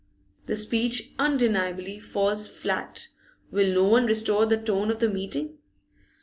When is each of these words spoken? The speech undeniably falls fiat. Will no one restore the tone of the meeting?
The 0.47 0.57
speech 0.57 1.11
undeniably 1.19 1.99
falls 1.99 2.47
fiat. 2.47 3.09
Will 3.51 3.71
no 3.71 3.83
one 3.83 4.07
restore 4.07 4.47
the 4.47 4.57
tone 4.59 4.89
of 4.89 4.97
the 4.97 5.07
meeting? 5.09 5.59